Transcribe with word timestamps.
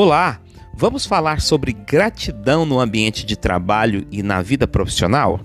Olá, 0.00 0.40
vamos 0.72 1.04
falar 1.04 1.40
sobre 1.40 1.72
gratidão 1.72 2.64
no 2.64 2.78
ambiente 2.78 3.26
de 3.26 3.36
trabalho 3.36 4.06
e 4.12 4.22
na 4.22 4.40
vida 4.40 4.64
profissional? 4.64 5.40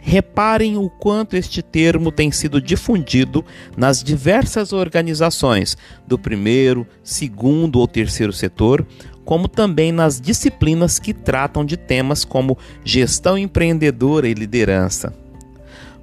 Reparem 0.00 0.76
o 0.76 0.90
quanto 0.90 1.36
este 1.36 1.62
termo 1.62 2.10
tem 2.10 2.32
sido 2.32 2.60
difundido 2.60 3.44
nas 3.76 4.02
diversas 4.02 4.72
organizações 4.72 5.76
do 6.08 6.18
primeiro, 6.18 6.84
segundo 7.04 7.78
ou 7.78 7.86
terceiro 7.86 8.32
setor, 8.32 8.84
como 9.24 9.46
também 9.46 9.92
nas 9.92 10.20
disciplinas 10.20 10.98
que 10.98 11.14
tratam 11.14 11.64
de 11.64 11.76
temas 11.76 12.24
como 12.24 12.58
gestão 12.84 13.38
empreendedora 13.38 14.26
e 14.26 14.34
liderança. 14.34 15.14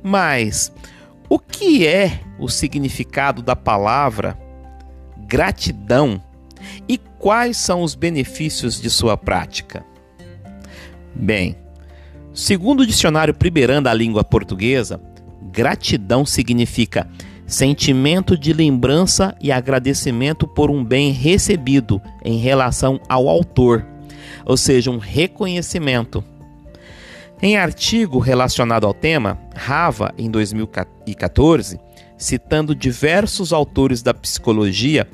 Mas 0.01 0.71
o 1.27 1.37
que 1.37 1.85
é 1.85 2.21
o 2.39 2.47
significado 2.47 3.41
da 3.41 3.53
palavra 3.53 4.39
gratidão 5.27 6.23
e 6.87 6.97
quais 7.23 7.55
são 7.55 7.83
os 7.83 7.95
benefícios 7.95 8.81
de 8.81 8.89
sua 8.89 9.15
prática? 9.15 9.85
Bem, 11.15 11.55
segundo 12.33 12.81
o 12.81 12.85
dicionário 12.85 13.33
Primeirão 13.33 13.81
da 13.81 13.93
língua 13.93 14.25
portuguesa, 14.25 14.99
gratidão 15.41 16.25
significa 16.25 17.07
sentimento 17.47 18.37
de 18.37 18.51
lembrança 18.51 19.33
e 19.39 19.53
agradecimento 19.53 20.45
por 20.45 20.69
um 20.69 20.83
bem 20.83 21.13
recebido 21.13 22.01
em 22.25 22.39
relação 22.39 22.99
ao 23.07 23.29
autor, 23.29 23.85
ou 24.45 24.57
seja, 24.57 24.91
um 24.91 24.97
reconhecimento. 24.97 26.21
Em 27.41 27.55
artigo 27.55 28.19
relacionado 28.19 28.85
ao 28.85 28.93
tema, 28.93 29.39
Rava, 29.55 30.13
em 30.17 30.29
2014, 30.29 31.79
citando 32.17 32.75
diversos 32.75 33.53
autores 33.53 34.01
da 34.01 34.13
psicologia, 34.13 35.07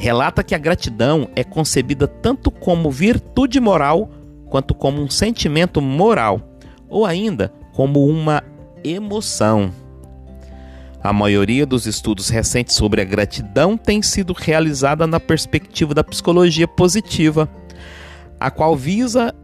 relata 0.00 0.42
que 0.42 0.54
a 0.54 0.58
gratidão 0.58 1.28
é 1.36 1.44
concebida 1.44 2.08
tanto 2.08 2.50
como 2.50 2.90
virtude 2.90 3.60
moral 3.60 4.08
quanto 4.48 4.74
como 4.74 5.02
um 5.02 5.10
sentimento 5.10 5.80
moral, 5.82 6.40
ou 6.88 7.04
ainda 7.04 7.52
como 7.74 8.06
uma 8.06 8.42
emoção. 8.82 9.70
A 11.02 11.12
maioria 11.12 11.66
dos 11.66 11.86
estudos 11.86 12.30
recentes 12.30 12.74
sobre 12.74 13.02
a 13.02 13.04
gratidão 13.04 13.76
tem 13.76 14.00
sido 14.00 14.32
realizada 14.32 15.06
na 15.06 15.20
perspectiva 15.20 15.92
da 15.92 16.02
psicologia 16.02 16.66
positiva, 16.66 17.46
a 18.40 18.50
qual 18.50 18.74
visa 18.74 19.34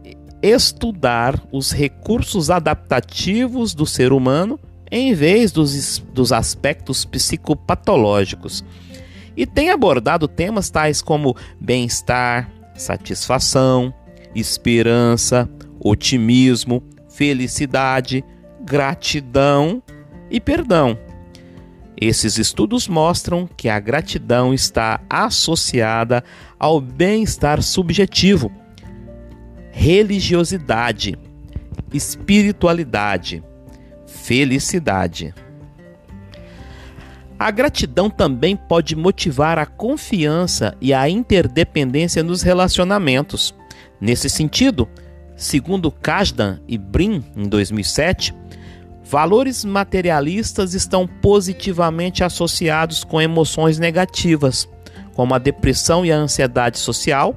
estudar 0.41 1.39
os 1.51 1.71
recursos 1.71 2.49
adaptativos 2.49 3.75
do 3.75 3.85
ser 3.85 4.11
humano 4.11 4.59
em 4.91 5.13
vez 5.13 5.51
dos, 5.51 5.99
dos 6.11 6.31
aspectos 6.31 7.05
psicopatológicos. 7.05 8.63
E 9.37 9.45
tem 9.45 9.69
abordado 9.69 10.27
temas 10.27 10.71
tais 10.71 10.99
como 10.99 11.37
bem-estar, 11.61 12.51
satisfação, 12.75 13.93
esperança, 14.33 15.47
otimismo, 15.79 16.83
felicidade, 17.07 18.25
gratidão 18.65 19.81
e 20.31 20.41
perdão. 20.41 20.97
Esses 21.99 22.37
estudos 22.37 22.87
mostram 22.87 23.47
que 23.47 23.69
a 23.69 23.79
gratidão 23.79 24.53
está 24.53 25.01
associada 25.07 26.23
ao 26.59 26.81
bem-estar 26.81 27.61
subjetivo, 27.61 28.51
religiosidade, 29.71 31.15
espiritualidade, 31.93 33.43
felicidade. 34.05 35.33
A 37.39 37.51
gratidão 37.51 38.09
também 38.09 38.55
pode 38.55 38.95
motivar 38.95 39.59
a 39.59 39.65
confiança 39.65 40.75
e 40.81 40.91
a 40.93 41.07
interdependência 41.07 42.23
nos 42.23 42.41
relacionamentos. 42.41 43.53
Nesse 44.01 44.27
sentido, 44.27 44.89
segundo 45.35 45.91
Kasdan 45.91 46.59
e 46.67 46.79
Brin, 46.79 47.23
em 47.35 47.47
2007, 47.47 48.33
valores 49.03 49.63
materialistas 49.63 50.73
estão 50.73 51.07
positivamente 51.07 52.23
associados 52.23 53.03
com 53.03 53.21
emoções 53.21 53.77
negativas, 53.77 54.67
como 55.13 55.35
a 55.35 55.37
depressão 55.37 56.03
e 56.03 56.11
a 56.11 56.17
ansiedade 56.17 56.79
social, 56.79 57.35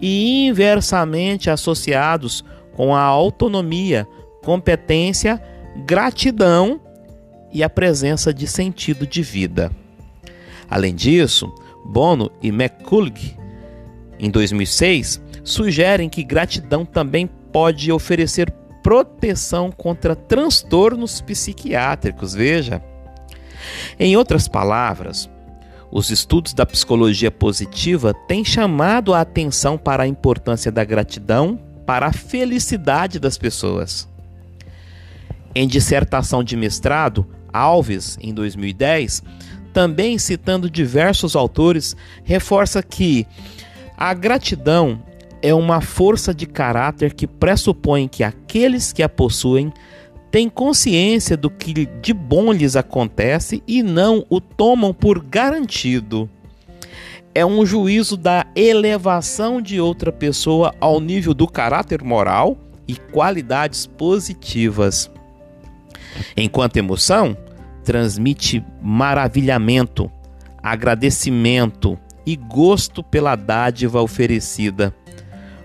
e 0.00 0.46
inversamente 0.46 1.50
associados 1.50 2.44
com 2.72 2.94
a 2.94 3.00
autonomia, 3.00 4.06
competência, 4.44 5.42
gratidão 5.84 6.80
e 7.54 7.62
a 7.62 7.70
presença 7.70 8.34
de 8.34 8.46
sentido 8.48 9.06
de 9.06 9.22
vida. 9.22 9.70
Além 10.68 10.94
disso, 10.94 11.54
Bono 11.86 12.30
e 12.42 12.48
McCullough, 12.48 13.36
em 14.18 14.28
2006, 14.30 15.22
sugerem 15.44 16.08
que 16.08 16.24
gratidão 16.24 16.84
também 16.84 17.26
pode 17.52 17.92
oferecer 17.92 18.50
proteção 18.82 19.70
contra 19.70 20.16
transtornos 20.16 21.20
psiquiátricos, 21.20 22.34
veja. 22.34 22.82
Em 23.98 24.16
outras 24.16 24.48
palavras, 24.48 25.30
os 25.90 26.10
estudos 26.10 26.52
da 26.52 26.66
psicologia 26.66 27.30
positiva 27.30 28.12
têm 28.26 28.44
chamado 28.44 29.14
a 29.14 29.20
atenção 29.20 29.78
para 29.78 30.02
a 30.02 30.08
importância 30.08 30.72
da 30.72 30.84
gratidão 30.84 31.58
para 31.86 32.06
a 32.06 32.12
felicidade 32.12 33.18
das 33.20 33.38
pessoas. 33.38 34.08
Em 35.54 35.68
dissertação 35.68 36.42
de 36.42 36.56
mestrado, 36.56 37.26
Alves, 37.54 38.18
em 38.20 38.34
2010, 38.34 39.22
também 39.72 40.18
citando 40.18 40.68
diversos 40.68 41.34
autores, 41.36 41.96
reforça 42.24 42.82
que 42.82 43.26
a 43.96 44.12
gratidão 44.12 45.00
é 45.40 45.54
uma 45.54 45.80
força 45.80 46.34
de 46.34 46.46
caráter 46.46 47.14
que 47.14 47.26
pressupõe 47.26 48.08
que 48.08 48.24
aqueles 48.24 48.92
que 48.92 49.02
a 49.02 49.08
possuem 49.08 49.72
têm 50.30 50.48
consciência 50.48 51.36
do 51.36 51.48
que 51.48 51.86
de 51.86 52.12
bom 52.12 52.52
lhes 52.52 52.74
acontece 52.74 53.62
e 53.68 53.82
não 53.82 54.26
o 54.28 54.40
tomam 54.40 54.92
por 54.92 55.22
garantido. 55.22 56.28
É 57.34 57.44
um 57.44 57.64
juízo 57.64 58.16
da 58.16 58.46
elevação 58.56 59.60
de 59.60 59.80
outra 59.80 60.10
pessoa 60.10 60.74
ao 60.80 61.00
nível 61.00 61.34
do 61.34 61.46
caráter 61.46 62.02
moral 62.02 62.56
e 62.88 62.96
qualidades 62.96 63.86
positivas. 63.86 65.10
Enquanto 66.36 66.76
emoção, 66.76 67.36
transmite 67.84 68.64
maravilhamento, 68.80 70.10
agradecimento 70.62 71.98
e 72.26 72.34
gosto 72.34 73.02
pela 73.02 73.36
dádiva 73.36 74.00
oferecida. 74.00 74.94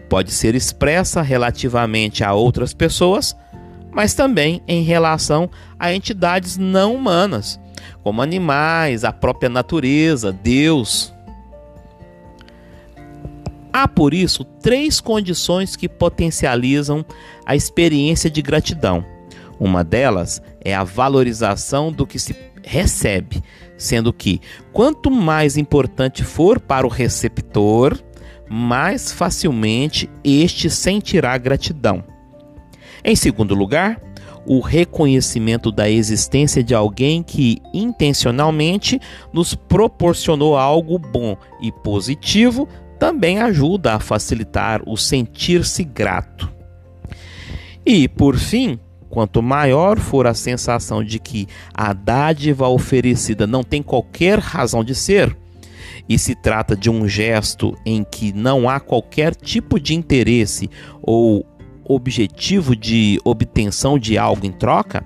Pode 0.09 0.31
ser 0.31 0.55
expressa 0.55 1.21
relativamente 1.21 2.23
a 2.23 2.33
outras 2.33 2.73
pessoas, 2.73 3.35
mas 3.91 4.13
também 4.13 4.61
em 4.67 4.83
relação 4.83 5.49
a 5.79 5.93
entidades 5.93 6.57
não 6.57 6.95
humanas, 6.95 7.59
como 8.03 8.21
animais, 8.21 9.03
a 9.03 9.13
própria 9.13 9.49
natureza, 9.49 10.31
Deus. 10.31 11.13
Há 13.71 13.87
por 13.87 14.13
isso 14.13 14.43
três 14.43 14.99
condições 14.99 15.75
que 15.75 15.87
potencializam 15.87 17.05
a 17.45 17.55
experiência 17.55 18.29
de 18.29 18.41
gratidão 18.41 19.05
uma 19.59 19.83
delas 19.83 20.41
é 20.61 20.73
a 20.73 20.83
valorização 20.83 21.91
do 21.91 22.07
que 22.07 22.17
se 22.17 22.35
recebe, 22.63 23.43
sendo 23.77 24.13
que 24.13 24.39
quanto 24.71 25.11
mais 25.11 25.57
importante 25.57 26.23
for 26.23 26.59
para 26.59 26.87
o 26.87 26.89
receptor, 26.89 27.97
mais 28.49 29.11
facilmente 29.11 30.09
este 30.23 30.69
sentirá 30.69 31.37
gratidão. 31.37 32.03
Em 33.03 33.15
segundo 33.15 33.53
lugar, 33.53 34.01
o 34.45 34.59
reconhecimento 34.59 35.71
da 35.71 35.89
existência 35.89 36.63
de 36.63 36.73
alguém 36.73 37.21
que 37.21 37.59
intencionalmente 37.73 38.99
nos 39.31 39.53
proporcionou 39.53 40.57
algo 40.57 40.97
bom 40.97 41.37
e 41.61 41.71
positivo 41.71 42.67
também 42.97 43.39
ajuda 43.39 43.93
a 43.93 43.99
facilitar 43.99 44.81
o 44.85 44.97
sentir-se 44.97 45.83
grato. 45.83 46.51
E, 47.85 48.07
por 48.07 48.37
fim, 48.37 48.79
Quanto 49.09 49.41
maior 49.41 49.99
for 49.99 50.27
a 50.27 50.33
sensação 50.33 51.03
de 51.03 51.19
que 51.19 51.47
a 51.73 51.93
dádiva 51.93 52.67
oferecida 52.67 53.47
não 53.47 53.63
tem 53.63 53.81
qualquer 53.81 54.39
razão 54.39 54.83
de 54.83 54.93
ser, 54.93 55.35
e 56.07 56.17
se 56.17 56.35
trata 56.35 56.75
de 56.75 56.89
um 56.89 57.07
gesto 57.07 57.77
em 57.85 58.03
que 58.03 58.33
não 58.33 58.69
há 58.69 58.79
qualquer 58.79 59.35
tipo 59.35 59.79
de 59.79 59.93
interesse 59.93 60.69
ou 61.01 61.45
objetivo 61.83 62.75
de 62.75 63.19
obtenção 63.23 63.97
de 63.97 64.17
algo 64.17 64.45
em 64.45 64.51
troca, 64.51 65.03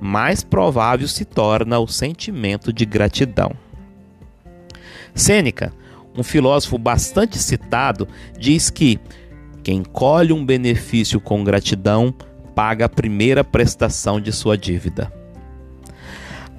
mais 0.00 0.42
provável 0.42 1.08
se 1.08 1.24
torna 1.24 1.78
o 1.78 1.86
sentimento 1.86 2.72
de 2.72 2.84
gratidão. 2.84 3.52
Sêneca, 5.14 5.72
um 6.16 6.22
filósofo 6.22 6.78
bastante 6.78 7.38
citado, 7.38 8.06
diz 8.38 8.70
que 8.70 8.98
quem 9.62 9.82
colhe 9.82 10.32
um 10.32 10.44
benefício 10.44 11.20
com 11.20 11.44
gratidão 11.44 12.14
paga 12.58 12.86
a 12.86 12.88
primeira 12.88 13.44
prestação 13.44 14.20
de 14.20 14.32
sua 14.32 14.58
dívida. 14.58 15.12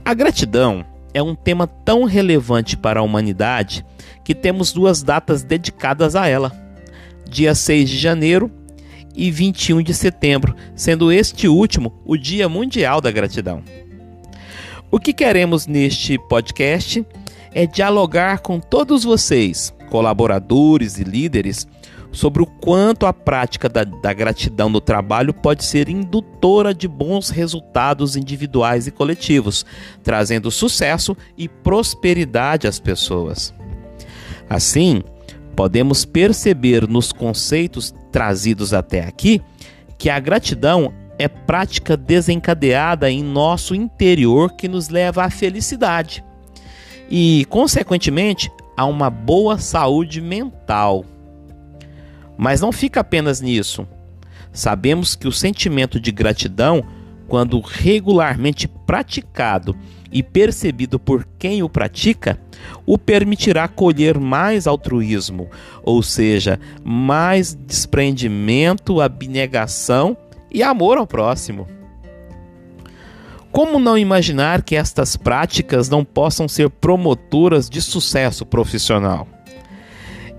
A 0.05 0.13
gratidão 0.13 0.85
é 1.13 1.21
um 1.21 1.35
tema 1.35 1.67
tão 1.67 2.05
relevante 2.05 2.77
para 2.77 3.01
a 3.01 3.03
humanidade 3.03 3.85
que 4.23 4.33
temos 4.33 4.71
duas 4.71 5.03
datas 5.03 5.43
dedicadas 5.43 6.15
a 6.15 6.25
ela: 6.25 6.53
dia 7.29 7.53
6 7.53 7.89
de 7.89 7.97
janeiro 7.97 8.49
e 9.13 9.29
21 9.29 9.81
de 9.81 9.93
setembro, 9.93 10.55
sendo 10.73 11.11
este 11.11 11.49
último 11.49 12.01
o 12.05 12.15
Dia 12.15 12.47
Mundial 12.47 13.01
da 13.01 13.11
Gratidão. 13.11 13.61
O 14.89 15.01
que 15.01 15.11
queremos 15.11 15.67
neste 15.67 16.17
podcast 16.29 17.05
é 17.53 17.67
dialogar 17.67 18.39
com 18.39 18.57
todos 18.57 19.03
vocês, 19.03 19.73
colaboradores 19.89 20.97
e 20.97 21.03
líderes, 21.03 21.67
sobre 22.11 22.41
o 22.41 22.45
quanto 22.45 23.05
a 23.05 23.13
prática 23.13 23.69
da, 23.69 23.83
da, 23.83 24.13
gratidão 24.13 24.69
no 24.69 24.81
trabalho 24.81 25.33
pode 25.33 25.63
ser 25.63 25.89
indutora 25.89 26.73
de 26.73 26.87
bons 26.87 27.29
resultados 27.29 28.15
individuais 28.15 28.87
e 28.87 28.91
coletivos, 28.91 29.65
trazendo 30.03 30.49
sucesso 30.49 31.15
e 31.37 31.47
prosperidade 31.47 32.67
às 32.67 32.79
pessoas. 32.79 33.53
Assim, 34.49 35.03
podemos 35.55 36.05
perceber 36.05 36.87
nos 36.87 37.11
conceitos 37.11 37.93
trazidos 38.11 38.73
até 38.73 39.05
aqui 39.05 39.41
que 39.97 40.09
a 40.09 40.19
gratidão 40.19 40.93
é 41.19 41.27
prática 41.27 41.97
desencadeada 41.97 43.11
em 43.11 43.21
nosso 43.21 43.75
interior 43.75 44.53
que 44.53 44.67
nos 44.67 44.87
leva 44.87 45.25
à 45.25 45.29
felicidade 45.29 46.23
e, 47.09 47.45
consequentemente, 47.49 48.49
a 48.77 48.85
uma 48.85 49.09
boa 49.09 49.57
saúde 49.57 50.21
mental. 50.21 51.03
Mas 52.41 52.61
não 52.61 52.71
fica 52.71 53.01
apenas 53.01 53.41
nisso. 53.41 53.85
Sabemos 54.53 55.13
que 55.13 55.27
o 55.27 55.31
sentimento 55.31 55.99
de 55.99 56.09
gratidão, 56.09 56.81
quando 57.27 57.59
regularmente 57.59 58.65
praticado 58.65 59.75
e 60.09 60.23
percebido 60.23 60.97
por 60.97 61.27
quem 61.37 61.61
o 61.61 61.67
pratica, 61.67 62.39
o 62.85 62.97
permitirá 62.97 63.67
colher 63.67 64.17
mais 64.17 64.67
altruísmo, 64.67 65.49
ou 65.83 66.01
seja, 66.01 66.57
mais 66.81 67.53
desprendimento, 67.53 69.01
abnegação 69.01 70.15
e 70.49 70.63
amor 70.63 70.97
ao 70.97 71.05
próximo. 71.05 71.67
Como 73.51 73.79
não 73.79 73.97
imaginar 73.97 74.61
que 74.63 74.77
estas 74.77 75.17
práticas 75.17 75.89
não 75.89 76.05
possam 76.05 76.47
ser 76.47 76.69
promotoras 76.69 77.69
de 77.69 77.81
sucesso 77.81 78.45
profissional? 78.45 79.27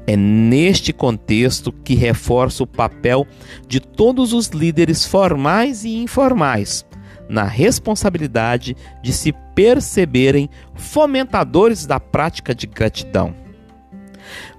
É 0.07 0.17
neste 0.17 0.93
contexto 0.93 1.73
que 1.73 1.95
reforça 1.95 2.63
o 2.63 2.67
papel 2.67 3.27
de 3.69 3.81
todos 3.81 4.33
os 4.33 4.49
líderes 4.49 5.05
formais 5.05 5.85
e 5.85 5.97
informais 5.97 6.85
na 7.29 7.45
responsabilidade 7.45 8.77
de 9.03 9.13
se 9.13 9.33
perceberem 9.55 10.51
fomentadores 10.75 11.87
da 11.87 12.01
prática 12.01 12.53
de 12.53 12.67
gratidão. 12.67 13.35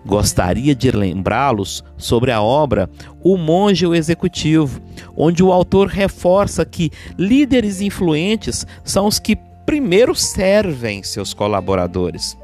Gostaria 0.06 0.74
de 0.74 0.90
lembrá-los 0.90 1.84
sobre 1.98 2.32
a 2.32 2.42
obra 2.42 2.90
O 3.24 3.38
Monge 3.38 3.86
o 3.86 3.94
Executivo, 3.94 4.82
onde 5.16 5.44
o 5.44 5.52
autor 5.52 5.88
reforça 5.88 6.66
que 6.66 6.92
líderes 7.18 7.82
influentes 7.82 8.66
são 8.84 9.06
os 9.06 9.20
que 9.20 9.38
primeiro 9.66 10.16
servem 10.16 11.04
seus 11.04 11.34
colaboradores. 11.34 12.38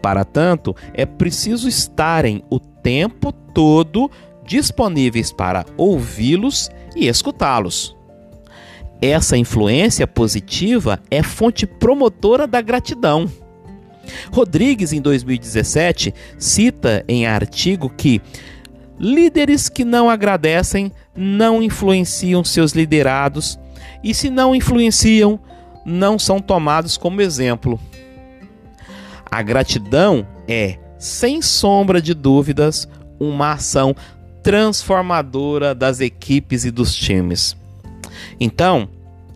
Para 0.00 0.24
tanto, 0.24 0.74
é 0.94 1.06
preciso 1.06 1.68
estarem 1.68 2.42
o 2.50 2.58
tempo 2.58 3.32
todo 3.32 4.10
disponíveis 4.46 5.32
para 5.32 5.64
ouvi-los 5.76 6.70
e 6.96 7.06
escutá-los. 7.06 7.96
Essa 9.00 9.36
influência 9.36 10.06
positiva 10.06 10.98
é 11.10 11.22
fonte 11.22 11.66
promotora 11.66 12.46
da 12.46 12.60
gratidão. 12.60 13.30
Rodrigues, 14.32 14.92
em 14.92 15.00
2017, 15.00 16.14
cita 16.38 17.04
em 17.06 17.26
artigo 17.26 17.90
que 17.90 18.20
líderes 18.98 19.68
que 19.68 19.84
não 19.84 20.10
agradecem 20.10 20.90
não 21.14 21.62
influenciam 21.62 22.42
seus 22.42 22.72
liderados 22.72 23.58
e, 24.02 24.12
se 24.14 24.30
não 24.30 24.54
influenciam, 24.54 25.38
não 25.84 26.18
são 26.18 26.40
tomados 26.40 26.96
como 26.96 27.20
exemplo. 27.20 27.78
A 29.30 29.42
gratidão 29.42 30.26
é, 30.46 30.78
sem 30.98 31.42
sombra 31.42 32.00
de 32.00 32.14
dúvidas, 32.14 32.88
uma 33.20 33.52
ação 33.52 33.94
transformadora 34.42 35.74
das 35.74 36.00
equipes 36.00 36.64
e 36.64 36.70
dos 36.70 36.94
times. 36.94 37.56
Então, 38.40 38.88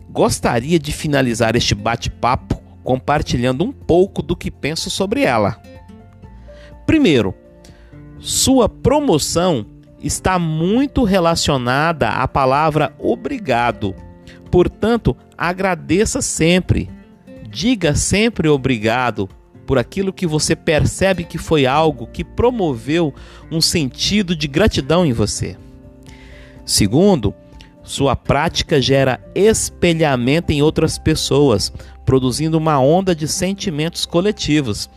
gostaria 0.09 0.79
de 0.79 0.91
finalizar 0.91 1.55
este 1.55 1.75
bate-papo 1.75 2.61
compartilhando 2.83 3.63
um 3.63 3.71
pouco 3.71 4.21
do 4.21 4.35
que 4.35 4.51
penso 4.51 4.89
sobre 4.89 5.21
ela. 5.21 5.61
Primeiro, 6.85 7.33
sua 8.19 8.67
promoção 8.67 9.65
está 10.01 10.37
muito 10.37 11.03
relacionada 11.03 12.09
à 12.09 12.27
palavra 12.27 12.93
obrigado. 12.99 13.95
Portanto, 14.51 15.15
agradeça 15.37 16.21
sempre. 16.21 16.89
Diga 17.49 17.95
sempre 17.95 18.49
obrigado 18.49 19.29
por 19.65 19.77
aquilo 19.77 20.13
que 20.13 20.27
você 20.27 20.55
percebe 20.55 21.23
que 21.23 21.37
foi 21.37 21.65
algo 21.65 22.07
que 22.07 22.23
promoveu 22.23 23.13
um 23.51 23.61
sentido 23.61 24.35
de 24.35 24.47
gratidão 24.47 25.05
em 25.05 25.13
você. 25.13 25.55
Segundo, 26.65 27.33
sua 27.83 28.15
prática 28.15 28.81
gera 28.81 29.19
espelhamento 29.35 30.51
em 30.51 30.61
outras 30.61 30.97
pessoas, 30.97 31.71
produzindo 32.05 32.57
uma 32.57 32.79
onda 32.79 33.15
de 33.15 33.27
sentimentos 33.27 34.05
coletivos. 34.05 34.89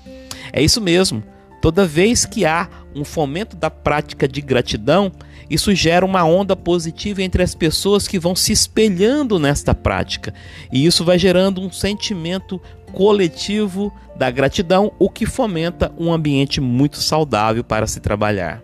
É 0.53 0.63
isso 0.63 0.81
mesmo. 0.81 1.23
Toda 1.61 1.87
vez 1.87 2.25
que 2.25 2.45
há 2.45 2.69
um 2.97 3.05
fomento 3.05 3.55
da 3.57 3.71
prática 3.71 4.27
de 4.27 4.41
gratidão, 4.41 5.13
isso 5.51 5.75
gera 5.75 6.05
uma 6.05 6.25
onda 6.25 6.57
positiva 6.57 7.23
entre 7.23 7.43
as 7.43 7.55
pessoas 7.55 8.09
que 8.09 8.19
vão 8.19 8.35
se 8.35 8.53
espelhando 8.53 9.39
nesta 9.39 9.75
prática. 9.75 10.33
E 10.73 10.85
isso 10.87 11.05
vai 11.05 11.19
gerando 11.19 11.61
um 11.61 11.71
sentimento 11.71 12.61
coletivo 12.93 13.93
da 14.17 14.31
gratidão, 14.31 14.93
o 14.99 15.11
que 15.11 15.27
fomenta 15.27 15.93
um 15.99 16.11
ambiente 16.11 16.61
muito 16.61 16.97
saudável 16.97 17.63
para 17.63 17.87
se 17.87 18.01
trabalhar. 18.01 18.63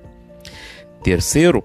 Terceiro, 1.02 1.62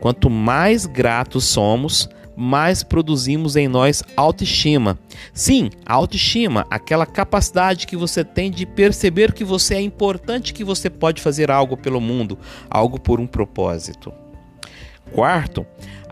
quanto 0.00 0.30
mais 0.30 0.86
gratos 0.86 1.44
somos, 1.44 2.08
mais 2.36 2.82
produzimos 2.82 3.56
em 3.56 3.66
nós 3.66 4.02
autoestima. 4.16 4.98
Sim, 5.32 5.70
autoestima, 5.86 6.66
aquela 6.70 7.06
capacidade 7.06 7.86
que 7.86 7.96
você 7.96 8.22
tem 8.22 8.50
de 8.50 8.66
perceber 8.66 9.32
que 9.32 9.44
você 9.44 9.74
é 9.74 9.80
importante, 9.80 10.52
que 10.52 10.62
você 10.62 10.90
pode 10.90 11.22
fazer 11.22 11.50
algo 11.50 11.76
pelo 11.76 12.00
mundo, 12.00 12.38
algo 12.68 13.00
por 13.00 13.18
um 13.18 13.26
propósito. 13.26 14.12
Quarto, 15.12 15.64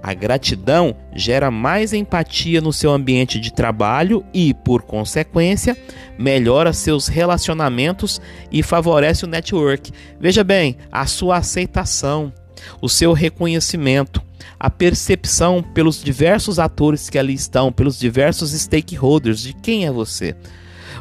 a 0.03 0.13
gratidão 0.13 0.95
gera 1.15 1.51
mais 1.51 1.93
empatia 1.93 2.61
no 2.61 2.73
seu 2.73 2.91
ambiente 2.91 3.41
de 3.41 3.53
trabalho 3.53 4.25
e, 4.33 4.53
por 4.53 4.83
consequência, 4.83 5.77
melhora 6.19 6.73
seus 6.73 7.09
relacionamentos 7.09 8.21
e 8.53 8.63
favorece 8.63 9.25
o 9.25 9.29
network. 9.29 9.91
Veja 10.21 10.45
bem, 10.45 10.77
a 10.93 11.07
sua 11.07 11.39
aceitação, 11.39 12.33
o 12.81 12.89
seu 12.89 13.13
reconhecimento 13.13 14.23
a 14.59 14.71
percepção 14.71 15.63
pelos 15.63 16.03
diversos 16.03 16.59
atores 16.59 17.11
que 17.11 17.19
ali 17.19 17.35
estão, 17.35 17.73
pelos 17.73 17.99
diversos 17.99 18.53
stakeholders 18.53 19.41
de 19.41 19.53
quem 19.53 19.87
é 19.87 19.91
você. 19.91 20.37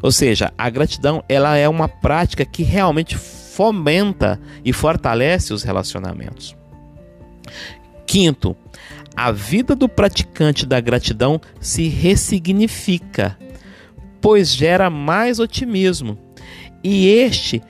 Ou 0.02 0.12
seja, 0.12 0.52
a 0.58 0.70
gratidão 0.70 1.24
ela 1.30 1.56
é 1.58 1.68
uma 1.68 1.88
prática 1.88 2.44
que 2.44 2.64
realmente 2.64 3.18
fomenta 3.18 4.40
e 4.66 4.74
fortalece 4.74 5.54
os 5.54 5.64
relacionamentos. 5.64 6.56
Quinto, 8.06 8.56
a 9.16 9.32
vida 9.32 9.76
do 9.76 9.88
praticante 9.88 10.66
da 10.66 10.80
gratidão 10.80 11.40
se 11.60 11.88
ressignifica, 11.88 13.38
pois 14.20 14.54
gera 14.54 14.90
mais 14.90 15.40
otimismo. 15.40 16.18
E 16.84 17.08
este 17.08 17.62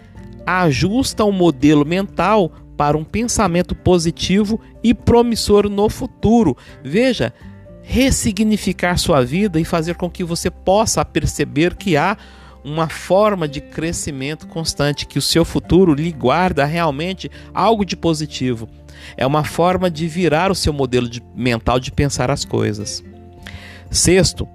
ajusta 0.46 1.24
o 1.24 1.32
modelo 1.32 1.86
mental 1.86 2.52
para 2.78 2.98
um 2.98 3.04
pensamento 3.04 3.76
positivo 3.76 4.60
e 4.84 4.94
promissor 4.94 5.70
no 5.70 5.90
futuro. 5.90 6.58
Veja, 6.84 7.34
ressignificar 7.82 8.98
sua 8.98 9.24
vida 9.24 9.60
e 9.60 9.66
fazer 9.66 9.96
com 9.96 10.10
que 10.10 10.24
você 10.24 10.50
possa 10.50 11.04
perceber 11.04 11.76
que 11.76 11.98
há 11.98 12.18
uma 12.64 12.88
forma 12.88 13.48
de 13.48 13.60
crescimento 13.60 14.48
constante, 14.48 15.06
que 15.06 15.20
o 15.20 15.22
seu 15.22 15.44
futuro 15.44 15.94
lhe 15.94 16.12
guarda 16.12 16.64
realmente 16.64 17.30
algo 17.54 17.86
de 17.86 17.98
positivo. 17.98 18.70
É 19.18 19.28
uma 19.28 19.44
forma 19.44 19.92
de 19.92 20.08
virar 20.08 20.50
o 20.50 20.56
seu 20.56 20.72
modelo 20.72 21.10
de, 21.10 21.22
mental 21.36 21.80
de 21.80 21.92
pensar 21.92 22.32
as 22.32 22.46
coisas. 22.46 23.04
Sexto, 23.92 24.48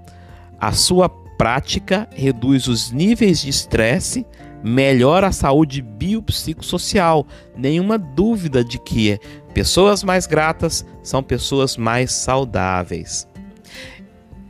a 0.59 0.71
sua 0.71 1.07
prática 1.07 2.09
reduz 2.13 2.67
os 2.67 2.91
níveis 2.91 3.41
de 3.41 3.49
estresse 3.49 4.25
melhora 4.63 5.27
a 5.27 5.31
saúde 5.31 5.81
biopsicossocial. 5.81 7.25
Nenhuma 7.55 7.97
dúvida 7.97 8.63
de 8.63 8.79
que 8.79 9.19
pessoas 9.53 10.03
mais 10.03 10.27
gratas 10.27 10.85
são 11.03 11.23
pessoas 11.23 11.77
mais 11.77 12.11
saudáveis. 12.11 13.27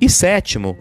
E 0.01 0.09
sétimo, 0.09 0.77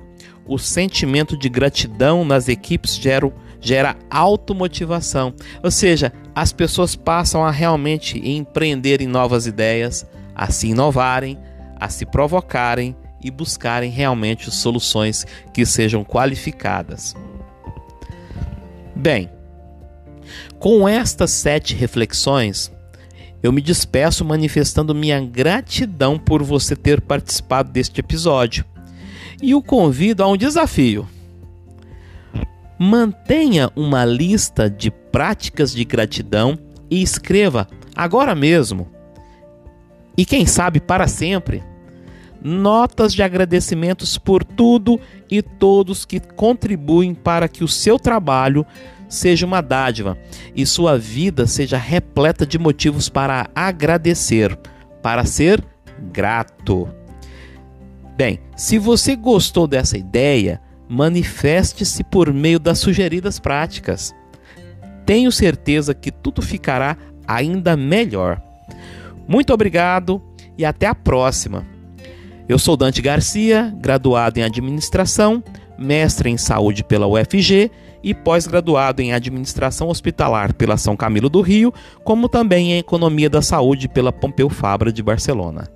o 0.47 0.59
sentimento 0.59 1.37
de 1.37 1.49
gratidão 1.49 2.25
nas 2.25 2.49
equipes 2.49 2.97
gera, 2.97 3.31
gera 3.61 3.97
automotivação. 4.11 5.35
Ou 5.63 5.71
seja, 5.71 6.13
as 6.35 6.53
pessoas 6.53 6.97
passam 6.97 7.45
a 7.45 7.51
realmente 7.51 8.19
empreender 8.27 9.03
em 9.03 9.07
novas 9.07 9.47
ideias, 9.47 10.07
a 10.35 10.51
se 10.51 10.69
inovarem, 10.69 11.39
a 11.79 11.89
se 11.89 12.07
provocarem 12.07 12.97
e 13.23 13.31
buscarem 13.31 13.91
realmente 13.91 14.51
soluções 14.51 15.27
que 15.53 15.67
sejam 15.67 16.05
qualificadas. 16.05 17.15
Bem, 18.99 19.31
com 20.59 20.89
estas 20.89 21.31
sete 21.31 21.73
reflexões, 21.73 22.73
eu 23.41 23.53
me 23.53 23.61
despeço 23.61 24.25
manifestando 24.25 24.93
minha 24.93 25.21
gratidão 25.21 26.19
por 26.19 26.43
você 26.43 26.75
ter 26.75 27.01
participado 27.01 27.71
deste 27.71 28.01
episódio 28.01 28.65
e 29.41 29.55
o 29.55 29.63
convido 29.63 30.25
a 30.25 30.27
um 30.27 30.37
desafio. 30.37 31.09
Mantenha 32.77 33.71
uma 33.77 34.05
lista 34.05 34.69
de 34.69 34.91
práticas 34.91 35.73
de 35.73 35.85
gratidão 35.85 36.59
e 36.91 37.01
escreva 37.01 37.69
agora 37.95 38.35
mesmo. 38.35 38.89
E 40.17 40.25
quem 40.25 40.45
sabe 40.45 40.81
para 40.81 41.07
sempre 41.07 41.63
notas 42.43 43.13
de 43.13 43.23
agradecimentos 43.23 44.17
por 44.19 44.45
tudo 44.45 45.01
e 45.31 45.43
todos 45.43 46.05
que 46.05 46.21
contribuem 46.21 47.15
para 47.15 47.49
que 47.49 47.65
o 47.65 47.69
seu 47.69 47.99
trabalho 47.99 48.65
seja 49.09 49.47
uma 49.47 49.61
dádiva 49.61 50.19
e 50.55 50.67
sua 50.67 50.99
vida 50.99 51.47
seja 51.47 51.77
repleta 51.77 52.47
de 52.47 52.59
motivos 52.59 53.09
para 53.09 53.49
agradecer, 53.55 54.57
para 55.03 55.25
ser 55.25 55.65
grato. 56.13 56.89
Bem, 58.17 58.41
se 58.57 58.79
você 58.79 59.17
gostou 59.17 59.67
dessa 59.67 59.97
ideia, 59.97 60.61
manifeste-se 60.89 62.03
por 62.05 62.33
meio 62.33 62.59
das 62.59 62.79
sugeridas 62.79 63.39
práticas. 63.39 64.15
Tenho 65.07 65.33
certeza 65.33 65.95
que 65.95 66.11
tudo 66.11 66.43
ficará 66.43 66.97
ainda 67.27 67.77
melhor. 67.77 68.43
Muito 69.27 69.53
obrigado 69.53 70.23
e 70.57 70.65
até 70.65 70.87
a 70.87 70.95
próxima! 70.95 71.78
Eu 72.49 72.59
sou 72.59 72.79
Dante 72.79 73.03
Garcia, 73.03 73.75
graduado 73.77 74.39
em 74.39 74.43
administração, 74.43 75.45
mestre 75.79 76.31
em 76.31 76.39
saúde 76.39 76.83
pela 76.83 77.07
UFG 77.07 77.71
e 78.03 78.15
pós-graduado 78.15 79.03
em 79.03 79.13
administração 79.13 79.89
hospitalar 79.89 80.55
pela 80.55 80.79
São 80.79 80.97
Camilo 80.97 81.29
do 81.29 81.43
Rio, 81.43 81.75
como 82.03 82.27
também 82.27 82.73
em 82.73 82.79
economia 82.79 83.29
da 83.29 83.43
saúde 83.43 83.87
pela 83.87 84.11
Pompeu 84.11 84.49
Fabra 84.49 84.91
de 84.91 85.03
Barcelona. 85.03 85.69